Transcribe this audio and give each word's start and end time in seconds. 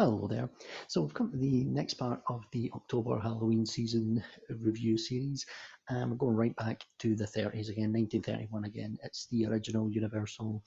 Hello 0.00 0.26
there. 0.26 0.48
So 0.88 1.02
we've 1.02 1.12
come 1.12 1.30
to 1.30 1.36
the 1.36 1.64
next 1.64 1.92
part 1.98 2.22
of 2.26 2.46
the 2.52 2.70
October 2.74 3.20
Halloween 3.20 3.66
season 3.66 4.24
review 4.48 4.96
series. 4.96 5.44
Um, 5.90 6.08
we're 6.08 6.16
going 6.16 6.36
right 6.36 6.56
back 6.56 6.86
to 7.00 7.14
the 7.14 7.26
30s 7.26 7.68
again, 7.68 7.92
1931 7.92 8.64
again. 8.64 8.96
It's 9.02 9.26
the 9.30 9.44
original 9.44 9.90
Universal 9.90 10.64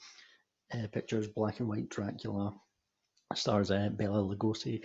uh, 0.75 0.85
Pictures 0.91 1.29
black 1.29 1.59
and 1.61 1.67
white 1.67 1.89
Dracula. 1.89 2.53
Stars 3.37 3.71
uh, 3.71 3.89
Bela 3.93 4.19
Lugosi 4.19 4.81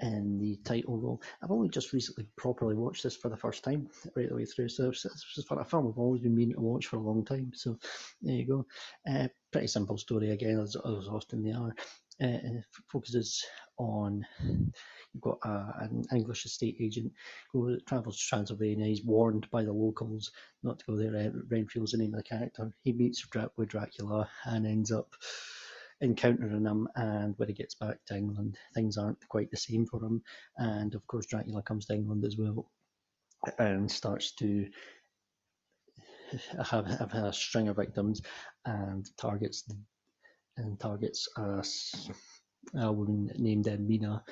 in 0.00 0.38
the 0.38 0.56
title 0.64 0.98
role. 0.98 1.22
I've 1.42 1.50
only 1.50 1.68
just 1.68 1.92
recently 1.92 2.26
properly 2.36 2.74
watched 2.74 3.02
this 3.02 3.16
for 3.16 3.28
the 3.28 3.36
first 3.36 3.64
time, 3.64 3.88
right 4.16 4.28
the 4.28 4.34
way 4.34 4.44
through. 4.44 4.68
So 4.68 4.88
this 4.90 5.06
is 5.36 5.44
for 5.46 5.60
a 5.60 5.64
film 5.64 5.88
I've 5.88 5.98
always 5.98 6.22
been 6.22 6.34
meaning 6.34 6.54
to 6.54 6.60
watch 6.60 6.86
for 6.86 6.96
a 6.96 7.00
long 7.00 7.24
time. 7.24 7.52
So 7.54 7.78
there 8.20 8.34
you 8.34 8.46
go. 8.46 8.66
Uh, 9.10 9.28
pretty 9.52 9.68
simple 9.68 9.98
story 9.98 10.30
again, 10.30 10.58
as, 10.60 10.76
as 10.76 11.08
often 11.08 11.42
they 11.42 11.52
are 11.52 11.74
uh, 12.22 12.60
focuses 12.88 13.44
on 13.78 14.24
you've 14.42 15.22
got 15.22 15.38
uh, 15.44 15.72
an 15.80 16.04
English 16.14 16.44
estate 16.44 16.76
agent 16.80 17.12
who 17.52 17.78
travels 17.80 18.18
to 18.18 18.26
Transylvania. 18.26 18.86
He's 18.86 19.04
warned 19.04 19.50
by 19.50 19.64
the 19.64 19.72
locals 19.72 20.30
not 20.62 20.78
to 20.78 20.84
go 20.86 20.96
there. 20.96 21.14
Uh, 21.14 21.30
Renfield's 21.48 21.92
the 21.92 21.98
name 21.98 22.14
of 22.14 22.18
the 22.18 22.28
character. 22.28 22.72
He 22.82 22.92
meets 22.92 23.26
with 23.56 23.68
Dracula 23.68 24.28
and 24.44 24.66
ends 24.66 24.92
up 24.92 25.14
encountering 26.02 26.66
him. 26.66 26.88
And 26.96 27.34
when 27.38 27.48
he 27.48 27.54
gets 27.54 27.74
back 27.74 27.98
to 28.06 28.16
England, 28.16 28.58
things 28.74 28.96
aren't 28.96 29.26
quite 29.28 29.50
the 29.50 29.56
same 29.56 29.86
for 29.86 30.02
him. 30.02 30.22
And 30.58 30.94
of 30.94 31.06
course, 31.06 31.26
Dracula 31.26 31.62
comes 31.62 31.86
to 31.86 31.94
England 31.94 32.24
as 32.24 32.36
well 32.36 32.70
and 33.58 33.90
starts 33.90 34.32
to 34.36 34.66
have, 36.64 36.86
have 36.86 37.14
a 37.14 37.32
string 37.32 37.68
of 37.68 37.76
victims 37.76 38.22
and 38.64 39.06
targets 39.16 39.64
and 40.56 40.78
targets 40.78 41.28
a, 41.36 41.64
a 42.78 42.92
woman 42.92 43.30
named 43.36 43.66
Mina. 43.80 44.22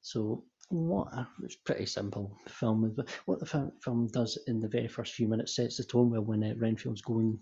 So 0.00 0.44
what 0.68 1.12
a, 1.12 1.26
it's 1.42 1.56
pretty 1.56 1.86
simple 1.86 2.36
film. 2.48 2.96
What 3.26 3.40
the 3.40 3.72
film 3.82 4.08
does 4.08 4.38
in 4.46 4.60
the 4.60 4.68
very 4.68 4.88
first 4.88 5.14
few 5.14 5.28
minutes 5.28 5.56
sets 5.56 5.76
the 5.76 5.84
tone 5.84 6.10
well 6.10 6.22
when 6.22 6.44
uh, 6.44 6.54
Renfield's 6.56 7.02
going 7.02 7.38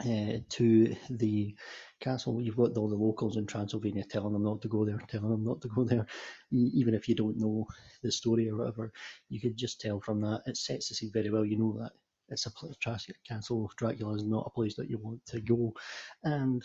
uh, 0.00 0.38
to 0.48 0.96
the 1.10 1.54
castle. 2.00 2.40
You've 2.40 2.56
got 2.56 2.76
all 2.76 2.88
the 2.88 2.96
locals 2.96 3.36
in 3.36 3.46
Transylvania 3.46 4.04
telling 4.08 4.32
them 4.32 4.44
not 4.44 4.62
to 4.62 4.68
go 4.68 4.84
there, 4.84 5.00
telling 5.08 5.30
them 5.30 5.44
not 5.44 5.60
to 5.62 5.68
go 5.68 5.84
there. 5.84 6.06
Even 6.52 6.94
if 6.94 7.08
you 7.08 7.14
don't 7.14 7.38
know 7.38 7.66
the 8.02 8.12
story 8.12 8.48
or 8.48 8.56
whatever, 8.56 8.92
you 9.28 9.40
could 9.40 9.56
just 9.56 9.80
tell 9.80 10.00
from 10.00 10.20
that. 10.20 10.42
It 10.46 10.56
sets 10.56 10.88
the 10.88 10.94
scene 10.94 11.10
very 11.12 11.30
well. 11.30 11.44
You 11.44 11.58
know 11.58 11.78
that 11.80 11.92
it's 12.28 12.46
a 12.46 12.50
place, 12.50 12.76
Castle 13.26 13.70
Dracula 13.76 14.14
is 14.14 14.24
not 14.24 14.44
a 14.46 14.50
place 14.50 14.76
that 14.76 14.90
you 14.90 14.98
want 14.98 15.24
to 15.26 15.40
go. 15.40 15.72
And 16.22 16.62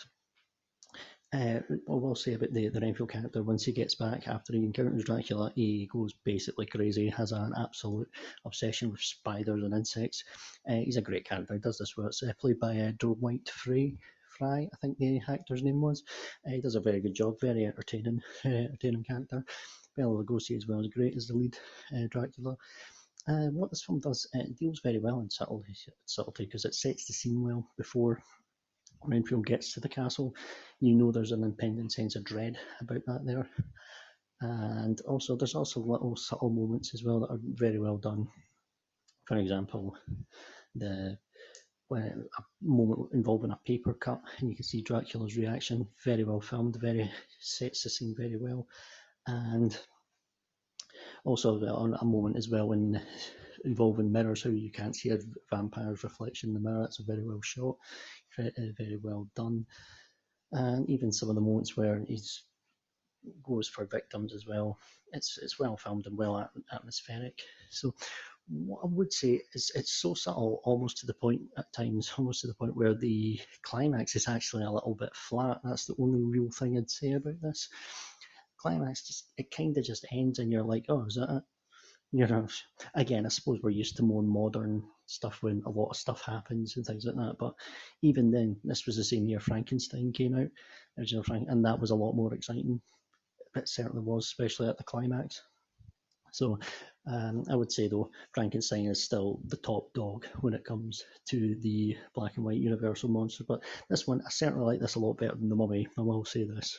uh, 1.34 1.60
I 1.68 1.92
will 1.92 2.14
say 2.14 2.34
about 2.34 2.52
the, 2.52 2.68
the 2.68 2.80
Renfield 2.80 3.10
character, 3.10 3.42
once 3.42 3.64
he 3.64 3.72
gets 3.72 3.96
back 3.96 4.28
after 4.28 4.52
he 4.52 4.60
encounters 4.60 5.04
Dracula, 5.04 5.50
he 5.56 5.88
goes 5.92 6.12
basically 6.24 6.66
crazy, 6.66 7.08
has 7.08 7.32
an 7.32 7.52
absolute 7.58 8.08
obsession 8.44 8.92
with 8.92 9.00
spiders 9.00 9.64
and 9.64 9.74
insects. 9.74 10.22
Uh, 10.68 10.76
he's 10.76 10.96
a 10.96 11.02
great 11.02 11.24
character, 11.24 11.54
he 11.54 11.60
does 11.60 11.78
this 11.78 11.96
well. 11.96 12.06
It's 12.06 12.22
uh, 12.22 12.32
played 12.38 12.60
by 12.60 12.78
uh, 12.78 12.92
Dwight 12.98 13.48
Frey. 13.48 13.96
Frye, 14.38 14.68
I 14.72 14.76
think 14.80 14.98
the 14.98 15.20
actor's 15.28 15.62
name 15.62 15.80
was. 15.80 16.02
Uh, 16.46 16.50
he 16.50 16.60
does 16.60 16.76
a 16.76 16.80
very 16.80 17.00
good 17.00 17.14
job, 17.14 17.40
very 17.40 17.64
entertaining, 17.64 18.20
uh, 18.44 18.48
entertaining 18.48 19.04
character. 19.04 19.44
Bela 19.96 20.24
Lugosi 20.24 20.56
as 20.56 20.66
well 20.66 20.80
is 20.80 20.88
great 20.88 21.16
as 21.16 21.28
the 21.28 21.34
lead 21.34 21.56
uh, 21.96 22.06
Dracula. 22.10 22.56
What 23.26 23.70
this 23.70 23.82
film 23.82 24.00
does, 24.00 24.28
it 24.34 24.56
deals 24.56 24.80
very 24.82 24.98
well 24.98 25.20
in 25.20 25.30
subtlety 25.30 26.44
because 26.44 26.64
it 26.64 26.74
sets 26.74 27.06
the 27.06 27.12
scene 27.12 27.42
well 27.42 27.66
before 27.76 28.20
Renfield 29.06 29.46
gets 29.46 29.72
to 29.74 29.80
the 29.80 29.88
castle, 29.88 30.34
you 30.80 30.94
know 30.94 31.12
there's 31.12 31.32
an 31.32 31.44
impending 31.44 31.88
sense 31.88 32.16
of 32.16 32.24
dread 32.24 32.56
about 32.80 33.04
that 33.06 33.24
there. 33.24 33.48
And 34.40 35.00
also, 35.02 35.36
there's 35.36 35.54
also 35.54 35.80
little 35.80 36.16
subtle 36.16 36.50
moments 36.50 36.92
as 36.94 37.02
well 37.04 37.20
that 37.20 37.30
are 37.30 37.40
very 37.42 37.78
well 37.78 37.96
done. 37.96 38.28
For 39.26 39.38
example, 39.38 39.96
the 40.74 41.18
when 41.88 42.26
a 42.38 42.42
moment 42.62 43.10
involving 43.12 43.50
a 43.50 43.60
paper 43.66 43.94
cut, 43.94 44.20
and 44.38 44.48
you 44.48 44.56
can 44.56 44.64
see 44.64 44.82
Dracula's 44.82 45.36
reaction, 45.36 45.86
very 46.04 46.24
well 46.24 46.40
filmed, 46.40 46.76
very 46.80 47.10
sets 47.40 47.82
the 47.82 47.90
scene 47.90 48.14
very 48.16 48.36
well. 48.36 48.66
And 49.26 49.78
also 51.24 51.58
on 51.66 51.94
a 52.00 52.04
moment 52.04 52.36
as 52.36 52.48
well 52.48 52.68
when 52.68 53.00
involving 53.64 54.12
mirrors, 54.12 54.42
how 54.42 54.50
you 54.50 54.70
can't 54.70 54.96
see 54.96 55.10
a 55.10 55.18
vampire's 55.50 56.04
reflection 56.04 56.50
in 56.50 56.54
the 56.54 56.60
mirror. 56.60 56.82
That's 56.82 56.98
very 56.98 57.24
well 57.24 57.40
shot, 57.42 57.76
uh, 58.38 58.50
very 58.78 58.98
well 59.02 59.28
done, 59.34 59.66
and 60.52 60.88
even 60.88 61.12
some 61.12 61.28
of 61.28 61.34
the 61.34 61.40
moments 61.40 61.76
where 61.76 62.02
he's 62.06 62.44
goes 63.42 63.68
for 63.68 63.86
victims 63.86 64.34
as 64.34 64.46
well. 64.46 64.78
It's 65.12 65.38
it's 65.38 65.58
well 65.58 65.76
filmed 65.76 66.06
and 66.06 66.16
well 66.16 66.50
atmospheric. 66.72 67.40
So 67.70 67.94
what 68.48 68.80
I 68.84 68.86
would 68.86 69.12
say 69.12 69.40
is 69.54 69.72
it's 69.74 69.92
so 69.92 70.14
subtle, 70.14 70.60
almost 70.64 70.98
to 70.98 71.06
the 71.06 71.14
point 71.14 71.42
at 71.56 71.72
times, 71.72 72.12
almost 72.18 72.42
to 72.42 72.46
the 72.46 72.54
point 72.54 72.76
where 72.76 72.94
the 72.94 73.40
climax 73.62 74.16
is 74.16 74.28
actually 74.28 74.64
a 74.64 74.70
little 74.70 74.94
bit 74.94 75.14
flat. 75.14 75.60
That's 75.64 75.86
the 75.86 75.94
only 75.98 76.22
real 76.22 76.50
thing 76.50 76.76
I'd 76.76 76.90
say 76.90 77.12
about 77.12 77.40
this. 77.40 77.68
Climax 78.58 79.06
just 79.06 79.30
it 79.36 79.54
kind 79.54 79.76
of 79.76 79.84
just 79.84 80.06
ends, 80.12 80.38
and 80.38 80.50
you're 80.52 80.62
like, 80.62 80.86
oh, 80.88 81.04
is 81.06 81.14
that 81.14 81.30
it? 81.30 81.42
You 82.14 82.28
know, 82.28 82.46
again, 82.94 83.26
I 83.26 83.28
suppose 83.28 83.58
we're 83.60 83.70
used 83.70 83.96
to 83.96 84.04
more 84.04 84.22
modern 84.22 84.84
stuff 85.06 85.38
when 85.42 85.62
a 85.66 85.70
lot 85.70 85.90
of 85.90 85.96
stuff 85.96 86.22
happens 86.22 86.76
and 86.76 86.86
things 86.86 87.04
like 87.04 87.16
that. 87.16 87.36
But 87.40 87.54
even 88.02 88.30
then, 88.30 88.56
this 88.62 88.86
was 88.86 88.96
the 88.96 89.02
same 89.02 89.26
year 89.26 89.40
Frankenstein 89.40 90.12
came 90.12 90.36
out, 90.36 90.46
original 90.96 91.24
Frank, 91.24 91.48
and 91.50 91.64
that 91.64 91.80
was 91.80 91.90
a 91.90 91.96
lot 91.96 92.12
more 92.12 92.32
exciting. 92.32 92.80
It 93.56 93.68
certainly 93.68 94.00
was, 94.00 94.26
especially 94.26 94.68
at 94.68 94.78
the 94.78 94.84
climax. 94.84 95.42
So 96.30 96.60
um, 97.08 97.42
I 97.50 97.56
would 97.56 97.72
say 97.72 97.88
though, 97.88 98.10
Frankenstein 98.32 98.86
is 98.86 99.02
still 99.02 99.40
the 99.46 99.56
top 99.56 99.92
dog 99.92 100.24
when 100.40 100.54
it 100.54 100.64
comes 100.64 101.02
to 101.30 101.56
the 101.62 101.96
black 102.14 102.36
and 102.36 102.44
white 102.44 102.58
Universal 102.58 103.08
monster. 103.08 103.42
But 103.46 103.64
this 103.90 104.06
one, 104.06 104.20
I 104.24 104.30
certainly 104.30 104.64
like 104.64 104.80
this 104.80 104.94
a 104.94 105.00
lot 105.00 105.18
better 105.18 105.34
than 105.34 105.48
the 105.48 105.56
Mummy. 105.56 105.88
I 105.98 106.02
will 106.02 106.24
say 106.24 106.44
this 106.44 106.78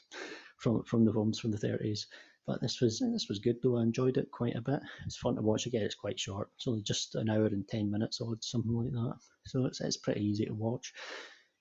from 0.60 0.84
from 0.84 1.04
the 1.04 1.12
films 1.12 1.40
from 1.40 1.52
the 1.52 1.58
30s. 1.58 2.06
But 2.48 2.62
this 2.62 2.80
was 2.80 3.00
this 3.00 3.28
was 3.28 3.40
good 3.40 3.58
though. 3.62 3.78
I 3.78 3.84
enjoyed 3.84 4.18
it 4.18 4.30
quite 4.32 4.56
a 4.56 4.62
bit. 4.62 4.80
It's 5.06 5.18
fun 5.18 5.36
to 5.36 5.42
watch 5.42 5.66
again. 5.66 5.82
It's 5.82 5.96
quite 5.96 6.20
short. 6.20 6.50
It's 6.56 6.68
only 6.68 6.84
just 6.84 7.16
an 7.16 7.30
hour 7.30 7.48
and 7.48 7.68
ten 7.68 7.90
minutes 7.90 8.22
odd, 8.22 8.44
something 8.44 8.72
like 8.72 8.92
that. 8.92 9.16
So 9.48 9.66
it's 9.66 9.82
it's 9.82 9.98
pretty 9.98 10.22
easy 10.22 10.46
to 10.46 10.54
watch. 10.54 10.94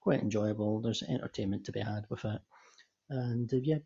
Quite 0.00 0.20
enjoyable. 0.20 0.80
There's 0.82 1.02
entertainment 1.02 1.64
to 1.64 1.72
be 1.72 1.80
had 1.80 2.04
with 2.10 2.24
it. 2.26 2.40
And 3.08 3.52
uh, 3.52 3.56
yeah, 3.62 3.78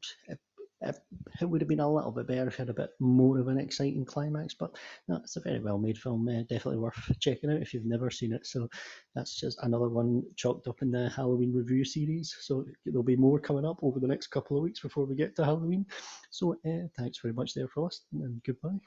it, 0.80 0.96
it 1.40 1.44
would 1.44 1.60
have 1.60 1.68
been 1.68 1.80
a 1.80 1.92
little 1.92 2.12
bit 2.12 2.26
better 2.26 2.46
if 2.46 2.54
it 2.54 2.58
had 2.58 2.68
a 2.68 2.74
bit 2.74 2.90
more 3.00 3.38
of 3.38 3.48
an 3.48 3.58
exciting 3.58 4.04
climax, 4.04 4.54
but 4.54 4.76
no, 5.08 5.16
it's 5.16 5.36
a 5.36 5.40
very 5.40 5.60
well 5.60 5.78
made 5.78 5.98
film. 5.98 6.28
Uh, 6.28 6.42
definitely 6.42 6.78
worth 6.78 7.18
checking 7.20 7.50
out 7.50 7.60
if 7.60 7.74
you've 7.74 7.84
never 7.84 8.10
seen 8.10 8.32
it. 8.32 8.46
So 8.46 8.68
that's 9.14 9.38
just 9.38 9.58
another 9.62 9.88
one 9.88 10.22
chalked 10.36 10.68
up 10.68 10.82
in 10.82 10.90
the 10.90 11.10
Halloween 11.10 11.52
review 11.52 11.84
series. 11.84 12.34
So 12.40 12.64
there'll 12.86 13.02
be 13.02 13.16
more 13.16 13.40
coming 13.40 13.64
up 13.64 13.78
over 13.82 13.98
the 13.98 14.08
next 14.08 14.28
couple 14.28 14.56
of 14.56 14.62
weeks 14.62 14.80
before 14.80 15.04
we 15.04 15.16
get 15.16 15.34
to 15.36 15.44
Halloween. 15.44 15.86
So 16.30 16.56
uh, 16.66 16.88
thanks 16.96 17.18
very 17.18 17.34
much 17.34 17.54
there 17.54 17.68
for 17.68 17.84
listening 17.84 18.24
and 18.24 18.42
goodbye. 18.44 18.78